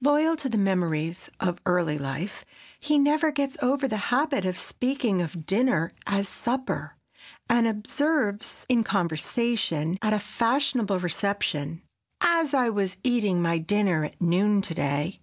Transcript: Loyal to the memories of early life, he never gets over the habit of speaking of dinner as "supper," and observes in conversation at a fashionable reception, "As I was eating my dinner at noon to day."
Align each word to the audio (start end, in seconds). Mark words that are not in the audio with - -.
Loyal 0.00 0.36
to 0.36 0.48
the 0.48 0.56
memories 0.58 1.28
of 1.40 1.60
early 1.66 1.98
life, 1.98 2.44
he 2.78 3.00
never 3.00 3.32
gets 3.32 3.60
over 3.60 3.88
the 3.88 3.96
habit 4.14 4.44
of 4.44 4.56
speaking 4.56 5.20
of 5.20 5.44
dinner 5.44 5.90
as 6.06 6.28
"supper," 6.28 6.94
and 7.50 7.66
observes 7.66 8.64
in 8.68 8.84
conversation 8.84 9.98
at 10.00 10.12
a 10.12 10.20
fashionable 10.20 11.00
reception, 11.00 11.82
"As 12.20 12.54
I 12.54 12.68
was 12.68 12.96
eating 13.02 13.42
my 13.42 13.58
dinner 13.58 14.04
at 14.04 14.20
noon 14.22 14.62
to 14.62 14.72
day." 14.74 15.20